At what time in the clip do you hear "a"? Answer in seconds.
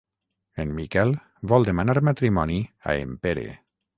2.65-2.95